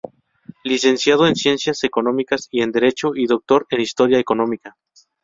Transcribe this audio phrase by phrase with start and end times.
[0.63, 4.75] Licenciado en ciencias económicas y en derecho, y doctor en Historia Económica.